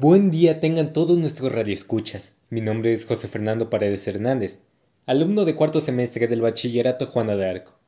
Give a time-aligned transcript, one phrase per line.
[0.00, 2.34] Buen día tengan todos nuestros radioescuchas.
[2.48, 4.60] Mi nombre es José Fernando Paredes Hernández,
[5.04, 7.78] alumno de cuarto semestre del Bachillerato Juana de Arco.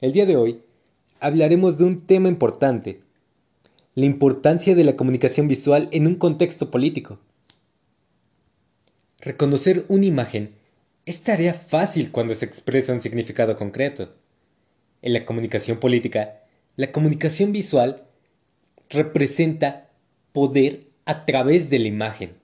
[0.00, 0.62] El día de hoy
[1.20, 3.02] hablaremos de un tema importante,
[3.94, 7.20] la importancia de la comunicación visual en un contexto político.
[9.20, 10.56] Reconocer una imagen
[11.06, 14.16] es tarea fácil cuando se expresa un significado concreto.
[15.00, 16.40] En la comunicación política,
[16.74, 18.02] la comunicación visual
[18.88, 19.90] representa
[20.32, 22.36] poder a través de la imagen.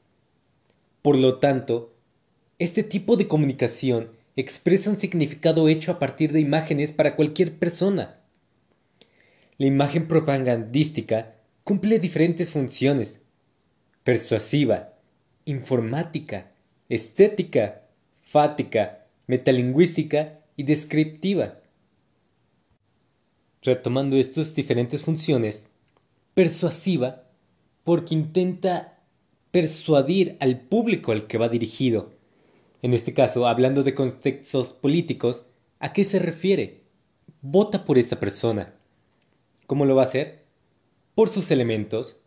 [1.01, 1.95] Por lo tanto,
[2.59, 8.19] este tipo de comunicación expresa un significado hecho a partir de imágenes para cualquier persona.
[9.57, 13.21] La imagen propagandística cumple diferentes funciones.
[14.03, 14.95] Persuasiva,
[15.45, 16.51] informática,
[16.89, 17.83] estética,
[18.21, 21.61] fática, metalingüística y descriptiva.
[23.63, 25.69] Retomando estas diferentes funciones,
[26.35, 27.26] persuasiva
[27.87, 28.99] porque intenta
[29.53, 32.11] persuadir al público al que va dirigido.
[32.83, 35.47] En este caso, hablando de contextos políticos,
[35.79, 36.83] ¿a qué se refiere?
[37.43, 38.75] Vota por esta persona.
[39.69, 40.47] ¿Cómo lo va a hacer?
[41.15, 42.19] Por sus elementos,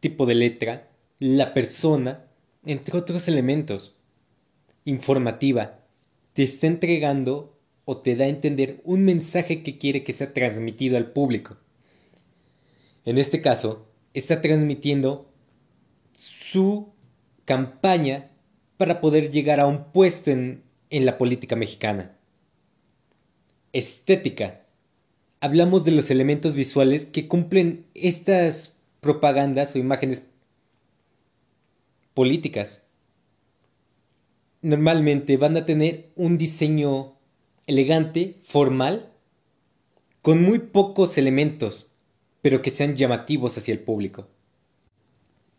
[0.00, 0.88] tipo de letra,
[1.18, 2.24] la persona,
[2.64, 3.98] entre otros elementos.
[4.86, 5.80] Informativa,
[6.32, 10.96] te está entregando o te da a entender un mensaje que quiere que sea transmitido
[10.96, 11.58] al público.
[13.04, 13.86] En este caso,
[14.16, 15.30] está transmitiendo
[16.14, 16.88] su
[17.44, 18.30] campaña
[18.78, 22.16] para poder llegar a un puesto en, en la política mexicana.
[23.74, 24.64] Estética.
[25.40, 30.30] Hablamos de los elementos visuales que cumplen estas propagandas o imágenes
[32.14, 32.86] políticas.
[34.62, 37.18] Normalmente van a tener un diseño
[37.66, 39.12] elegante, formal,
[40.22, 41.90] con muy pocos elementos
[42.42, 44.28] pero que sean llamativos hacia el público.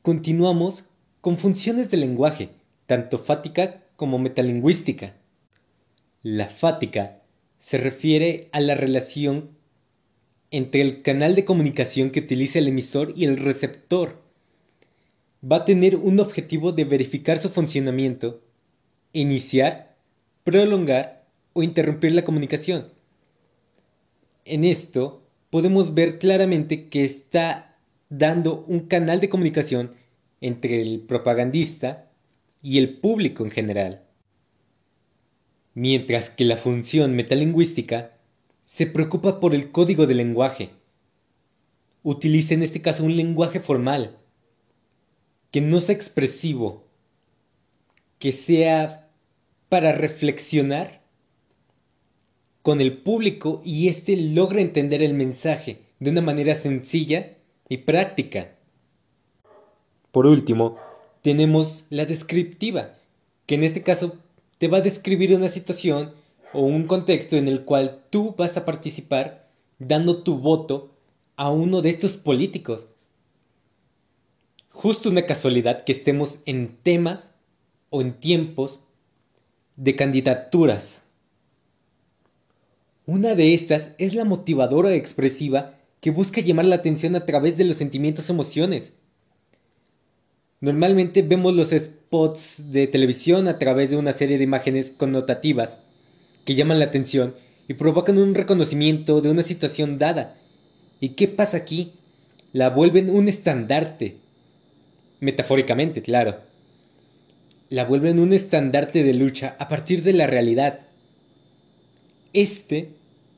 [0.02, 0.86] Continuamos
[1.22, 2.50] con funciones de lenguaje,
[2.86, 5.16] tanto fática como metalingüística.
[6.22, 7.22] La fática
[7.59, 9.57] se refiere a la relación
[10.51, 14.22] entre el canal de comunicación que utiliza el emisor y el receptor.
[15.44, 18.41] Va a tener un objetivo de verificar su funcionamiento,
[19.12, 19.97] iniciar,
[20.44, 22.94] prolongar o interrumpir la comunicación.
[24.46, 25.26] En esto
[25.57, 27.75] podemos ver claramente que está
[28.09, 29.95] dando un canal de comunicación
[30.40, 32.12] entre el propagandista
[32.62, 34.03] y el público en general.
[35.73, 38.19] Mientras que la función metalingüística
[38.66, 40.69] se preocupa por el código del lenguaje.
[42.03, 44.19] Utiliza en este caso un lenguaje formal,
[45.50, 46.85] que no sea expresivo,
[48.19, 49.09] que sea
[49.69, 51.01] para reflexionar
[52.67, 57.38] con el público y éste logra entender el mensaje de una manera sencilla
[57.69, 58.57] y práctica.
[60.11, 60.77] Por último,
[61.22, 62.95] tenemos la descriptiva,
[63.45, 64.17] que en este caso
[64.57, 66.11] te va a describir una situación
[66.51, 69.47] o un contexto en el cual tú vas a participar
[69.79, 70.91] dando tu voto
[71.38, 72.89] a uno de estos políticos.
[74.72, 77.31] Justo una casualidad que estemos en temas
[77.91, 78.81] o en tiempos
[79.77, 81.06] de candidaturas
[83.07, 87.63] una de estas es la motivadora expresiva que busca llamar la atención a través de
[87.63, 88.95] los sentimientos emociones.
[90.59, 95.79] Normalmente vemos los spots de televisión a través de una serie de imágenes connotativas
[96.44, 97.34] que llaman la atención
[97.69, 100.35] y provocan un reconocimiento de una situación dada.
[101.00, 101.94] ¿Y qué pasa aquí?
[102.51, 104.18] La vuelven un estandarte.
[105.22, 106.41] Metafóricamente, claro.
[107.69, 110.81] La vuelven un estandarte de lucha a partir de la realidad.
[112.34, 112.97] Este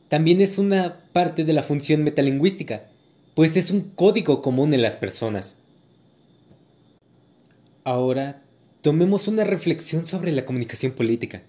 [0.10, 2.88] también es una parte de la función metalingüística,
[3.36, 5.58] pues es un código común en las personas.
[7.84, 8.42] Ahora,
[8.82, 11.44] tomemos una reflexión sobre la comunicación política.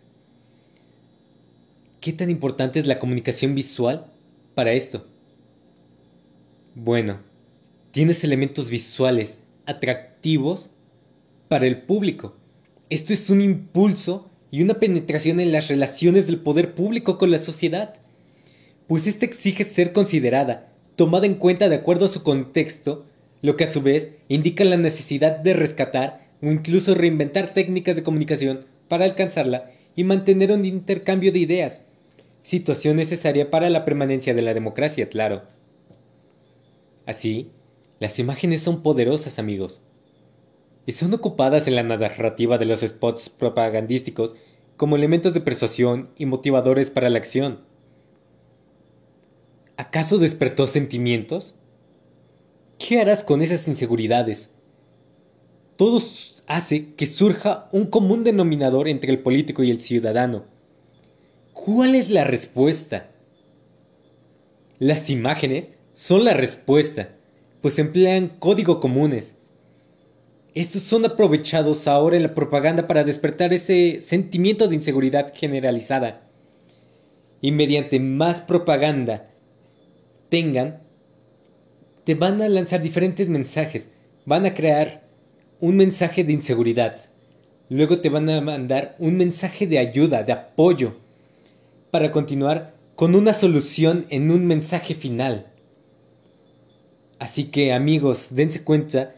[2.01, 4.07] ¿Qué tan importante es la comunicación visual
[4.55, 5.07] para esto?
[6.75, 7.19] Bueno,
[7.93, 10.71] tienes elementos visuales atractivos
[11.49, 12.37] para el público.
[12.91, 17.39] Esto es un impulso y una penetración en las relaciones del poder público con la
[17.39, 17.95] sociedad
[18.91, 23.07] pues ésta exige ser considerada, tomada en cuenta de acuerdo a su contexto,
[23.41, 28.03] lo que a su vez indica la necesidad de rescatar o incluso reinventar técnicas de
[28.03, 31.83] comunicación para alcanzarla y mantener un intercambio de ideas,
[32.43, 35.43] situación necesaria para la permanencia de la democracia, claro.
[37.07, 37.53] Así,
[38.01, 39.83] las imágenes son poderosas, amigos,
[40.85, 44.35] y son ocupadas en la narrativa de los spots propagandísticos
[44.77, 47.70] como elementos de persuasión y motivadores para la acción.
[49.81, 51.55] ¿Acaso despertó sentimientos?
[52.79, 54.51] ¿Qué harás con esas inseguridades?
[55.81, 56.03] todo
[56.47, 60.45] hace que surja un común denominador entre el político y el ciudadano.
[61.55, 63.13] ¿Cuál es la respuesta?
[64.79, 67.17] Las imágenes son la respuesta,
[67.63, 69.37] pues emplean código comunes.
[70.55, 76.29] Estos son aprovechados ahora en la propaganda para despertar ese sentimiento de inseguridad generalizada.
[77.41, 79.30] Y mediante más propaganda
[80.31, 80.81] tengan,
[82.05, 83.91] te van a lanzar diferentes mensajes.
[84.25, 85.03] Van a crear
[85.61, 86.97] un mensaje de inseguridad.
[87.69, 90.95] Luego te van a mandar un mensaje de ayuda, de apoyo,
[91.91, 95.47] para continuar con una solución en un mensaje final.
[97.19, 99.15] Así que amigos, dense cuenta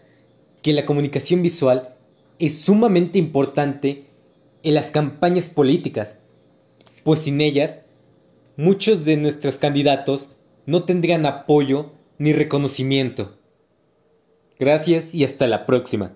[0.60, 1.94] que la comunicación visual
[2.38, 4.06] es sumamente importante
[4.62, 6.18] en las campañas políticas,
[7.04, 7.80] pues sin ellas
[8.56, 10.30] muchos de nuestros candidatos
[10.66, 13.38] no tendrían apoyo ni reconocimiento.
[14.58, 16.12] Gracias y hasta la próxima.